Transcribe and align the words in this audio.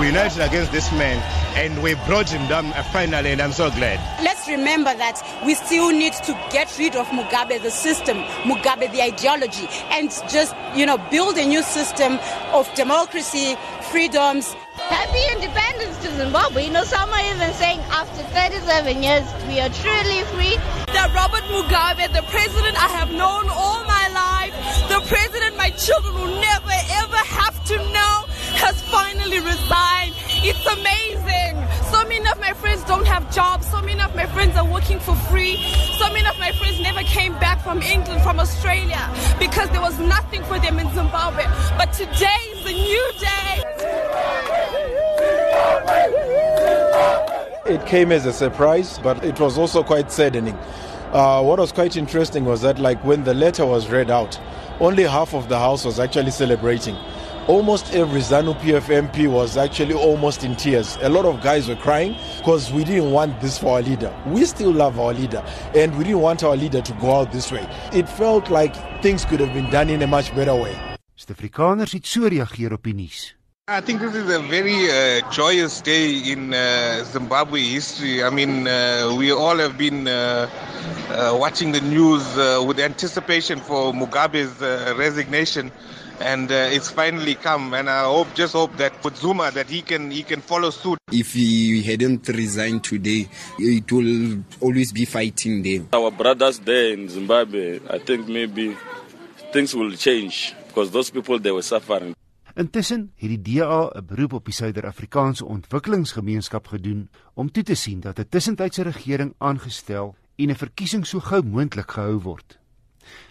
we 0.00 0.06
united 0.06 0.40
against 0.42 0.70
this 0.70 0.90
man 0.92 1.18
and 1.56 1.82
we 1.82 1.94
brought 2.06 2.28
him 2.28 2.46
down 2.46 2.66
uh, 2.66 2.82
finally, 2.84 3.32
and 3.32 3.42
I'm 3.42 3.52
so 3.52 3.70
glad. 3.70 3.98
Let's 4.22 4.46
remember 4.48 4.94
that 4.94 5.20
we 5.44 5.54
still 5.54 5.90
need 5.90 6.12
to 6.24 6.32
get 6.52 6.72
rid 6.78 6.94
of 6.94 7.06
Mugabe, 7.08 7.60
the 7.62 7.70
system, 7.70 8.18
Mugabe, 8.46 8.90
the 8.92 9.02
ideology, 9.02 9.66
and 9.90 10.10
just, 10.30 10.54
you 10.76 10.86
know, 10.86 10.98
build 11.10 11.36
a 11.36 11.44
new 11.44 11.62
system 11.62 12.18
of 12.52 12.72
democracy, 12.74 13.56
freedoms. 13.90 14.54
Happy 14.76 15.20
independence 15.34 15.98
to 16.04 16.14
Zimbabwe. 16.14 16.66
You 16.66 16.72
know, 16.72 16.84
some 16.84 17.10
are 17.10 17.34
even 17.34 17.52
saying 17.54 17.80
after 17.90 18.22
37 18.22 19.02
years, 19.02 19.26
we 19.48 19.58
are 19.58 19.70
truly 19.70 20.22
free. 20.30 20.54
That 20.94 21.10
Robert 21.14 21.42
Mugabe, 21.50 22.06
the 22.14 22.22
president 22.30 22.76
I 22.78 22.88
have 22.94 23.10
known 23.10 23.50
all 23.50 23.82
my 23.84 24.06
life, 24.14 24.54
the 24.88 25.00
president 25.08 25.56
my 25.56 25.70
children 25.70 26.14
will 26.14 26.40
never 26.40 26.77
It's 29.30 30.64
amazing. 30.66 31.56
So 31.90 32.02
many 32.08 32.26
of 32.28 32.40
my 32.40 32.52
friends 32.54 32.82
don't 32.84 33.06
have 33.06 33.30
jobs. 33.34 33.66
So 33.66 33.82
many 33.82 34.00
of 34.00 34.14
my 34.14 34.24
friends 34.26 34.56
are 34.56 34.64
working 34.64 34.98
for 35.00 35.14
free. 35.30 35.56
So 35.98 36.10
many 36.12 36.26
of 36.26 36.38
my 36.38 36.52
friends 36.52 36.80
never 36.80 37.02
came 37.02 37.32
back 37.34 37.60
from 37.62 37.82
England, 37.82 38.22
from 38.22 38.40
Australia, 38.40 39.10
because 39.38 39.68
there 39.70 39.82
was 39.82 39.98
nothing 39.98 40.42
for 40.44 40.58
them 40.58 40.78
in 40.78 40.88
Zimbabwe. 40.94 41.44
But 41.76 41.92
today 41.92 42.40
is 42.52 42.66
a 42.66 42.72
new 42.72 43.12
day. 43.20 43.64
It 47.74 47.84
came 47.84 48.12
as 48.12 48.24
a 48.24 48.32
surprise, 48.32 48.98
but 49.02 49.22
it 49.22 49.38
was 49.38 49.58
also 49.58 49.82
quite 49.82 50.10
saddening. 50.10 50.56
Uh, 51.12 51.42
what 51.42 51.58
was 51.58 51.72
quite 51.72 51.96
interesting 51.96 52.46
was 52.46 52.62
that, 52.62 52.78
like, 52.78 53.02
when 53.04 53.24
the 53.24 53.34
letter 53.34 53.66
was 53.66 53.88
read 53.88 54.10
out, 54.10 54.40
only 54.80 55.02
half 55.02 55.34
of 55.34 55.48
the 55.50 55.58
house 55.58 55.84
was 55.84 55.98
actually 55.98 56.30
celebrating. 56.30 56.96
Almost 57.48 57.94
every 57.94 58.20
ZANU 58.20 58.60
PF 58.60 59.08
MP 59.08 59.26
was 59.26 59.56
actually 59.56 59.94
almost 59.94 60.44
in 60.44 60.54
tears. 60.54 60.98
A 61.00 61.08
lot 61.08 61.24
of 61.24 61.40
guys 61.40 61.66
were 61.66 61.76
crying 61.76 62.14
because 62.36 62.70
we 62.70 62.84
didn't 62.84 63.10
want 63.10 63.40
this 63.40 63.56
for 63.56 63.76
our 63.76 63.82
leader. 63.82 64.14
We 64.26 64.44
still 64.44 64.70
love 64.70 65.00
our 65.00 65.14
leader, 65.14 65.42
and 65.74 65.96
we 65.96 66.04
didn't 66.04 66.20
want 66.20 66.44
our 66.44 66.54
leader 66.54 66.82
to 66.82 66.92
go 67.00 67.14
out 67.16 67.32
this 67.32 67.50
way. 67.50 67.66
It 67.94 68.06
felt 68.06 68.50
like 68.50 68.76
things 69.00 69.24
could 69.24 69.40
have 69.40 69.54
been 69.54 69.70
done 69.70 69.88
in 69.88 70.02
a 70.02 70.06
much 70.06 70.34
better 70.34 70.54
way. 70.54 70.76
Suid-Afrikaners 71.16 71.92
het 71.92 72.06
so 72.06 72.28
reageer 72.28 72.72
op 72.72 72.84
die 72.84 72.94
nuus. 72.94 73.37
I 73.70 73.82
think 73.82 74.00
this 74.00 74.14
is 74.14 74.30
a 74.34 74.38
very 74.38 74.90
uh, 74.90 75.30
joyous 75.30 75.82
day 75.82 76.32
in 76.32 76.54
uh, 76.54 77.04
Zimbabwe 77.04 77.60
history. 77.60 78.24
I 78.24 78.30
mean, 78.30 78.66
uh, 78.66 79.14
we 79.14 79.30
all 79.30 79.58
have 79.58 79.76
been 79.76 80.08
uh, 80.08 80.48
uh, 81.10 81.36
watching 81.38 81.72
the 81.72 81.82
news 81.82 82.22
uh, 82.38 82.64
with 82.66 82.80
anticipation 82.80 83.60
for 83.60 83.92
Mugabe's 83.92 84.62
uh, 84.62 84.94
resignation, 84.96 85.70
and 86.18 86.50
uh, 86.50 86.54
it's 86.72 86.88
finally 86.88 87.34
come. 87.34 87.74
And 87.74 87.90
I 87.90 88.04
hope, 88.04 88.28
just 88.34 88.54
hope 88.54 88.74
that 88.78 89.04
with 89.04 89.18
Zuma, 89.18 89.50
that 89.50 89.68
he 89.68 89.82
can 89.82 90.10
he 90.10 90.22
can 90.22 90.40
follow 90.40 90.70
suit. 90.70 90.98
If 91.12 91.34
he 91.34 91.82
hadn't 91.82 92.26
resigned 92.28 92.84
today, 92.84 93.28
it 93.58 93.92
will 93.92 94.42
always 94.62 94.92
be 94.92 95.04
fighting 95.04 95.62
there. 95.62 95.82
Our 95.92 96.10
brothers 96.10 96.58
there 96.60 96.94
in 96.94 97.10
Zimbabwe, 97.10 97.80
I 97.90 97.98
think 97.98 98.28
maybe 98.28 98.78
things 99.52 99.74
will 99.74 99.92
change 99.92 100.54
because 100.68 100.90
those 100.90 101.10
people 101.10 101.38
they 101.38 101.52
were 101.52 101.60
suffering. 101.60 102.14
Intussen 102.58 103.12
het 103.14 103.30
die 103.30 103.42
DA 103.42 103.90
'n 103.94 104.06
beroep 104.06 104.32
op 104.32 104.44
die 104.44 104.54
Suider-Afrikaanse 104.54 105.44
Ontwikkelingsgemeenskap 105.44 106.66
gedoen 106.66 107.10
om 107.34 107.50
toe 107.50 107.62
te 107.62 107.74
sien 107.74 108.00
dat 108.00 108.18
'n 108.18 108.28
tussentydse 108.28 108.82
regering 108.82 109.34
aangestel 109.38 110.16
en 110.36 110.50
'n 110.50 110.56
verkiesing 110.56 111.06
so 111.06 111.20
gou 111.20 111.42
moontlik 111.42 111.90
gehou 111.90 112.18
word. 112.20 112.58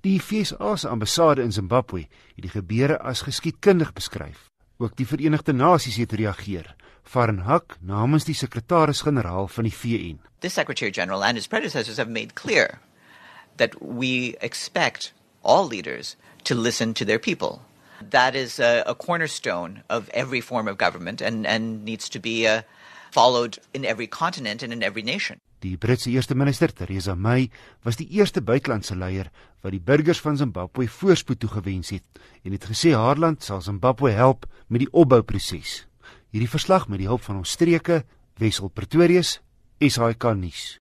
Die 0.00 0.20
FSA 0.20 0.76
se 0.76 0.88
ambassade 0.88 1.42
in 1.42 1.52
Zimbabwe 1.52 2.00
het 2.34 2.42
die 2.42 2.50
gebeure 2.50 2.98
as 2.98 3.20
geskiedkundig 3.20 3.92
beskryf. 3.92 4.50
Ook 4.76 4.96
die 4.96 5.06
Verenigde 5.06 5.52
Nasies 5.52 5.96
het 5.96 6.12
reageer. 6.12 6.74
Farn 7.02 7.38
Hak 7.38 7.76
namens 7.80 8.24
die 8.24 8.34
sekretaris-generaal 8.34 9.48
van 9.48 9.64
die 9.64 9.74
VN. 9.74 10.20
The 10.38 10.48
Secretary 10.48 10.90
General 10.90 11.24
and 11.24 11.34
his 11.34 11.46
predecessors 11.46 11.96
have 11.96 12.10
made 12.10 12.32
clear 12.32 12.78
that 13.56 13.76
we 13.80 14.34
expect 14.38 15.14
all 15.40 15.68
leaders 15.68 16.16
to 16.42 16.54
listen 16.54 16.92
to 16.92 17.04
their 17.04 17.20
people. 17.20 17.60
That 18.10 18.34
is 18.34 18.58
a, 18.58 18.82
a 18.86 18.94
cornerstone 18.94 19.82
of 19.88 20.08
every 20.10 20.40
form 20.40 20.68
of 20.68 20.78
government 20.78 21.20
and, 21.20 21.46
and 21.46 21.84
needs 21.84 22.08
to 22.10 22.20
be 22.20 22.46
uh, 22.46 22.62
followed 23.10 23.58
in 23.72 23.84
every 23.84 24.06
continent 24.06 24.62
and 24.62 24.72
in 24.72 24.82
every 24.82 25.02
nation. 25.02 25.38
Die 25.62 25.76
Britse 25.76 26.10
eerste 26.10 26.34
minister, 26.34 26.72
Theresa 26.72 27.14
May, 27.14 27.50
was 27.82 27.96
die 27.96 28.08
eerste 28.18 28.42
buitelandse 28.42 28.96
leier 28.98 29.30
wat 29.62 29.70
die 29.70 29.80
burgers 29.80 30.18
van 30.20 30.36
Zimbabwe 30.36 30.88
voorspoed 30.90 31.38
toegewens 31.38 31.92
het 31.94 32.22
en 32.42 32.56
het 32.56 32.66
gesê 32.66 32.96
haar 32.98 33.20
land 33.20 33.44
sal 33.46 33.62
Zimbabwe 33.62 34.10
help 34.10 34.48
met 34.66 34.82
die 34.82 34.90
opbouproses. 34.90 35.84
Hierdie 36.34 36.50
verslag 36.50 36.88
met 36.88 36.98
die 36.98 37.06
hulp 37.06 37.22
van 37.22 37.44
ons 37.44 37.54
streke 37.54 38.02
Wessel 38.42 38.72
Pretorius, 38.74 39.38
SAK 39.78 40.32
nuus. 40.34 40.80